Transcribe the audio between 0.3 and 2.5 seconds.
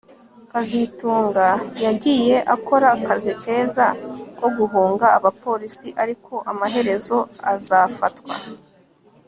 kazitunga yagiye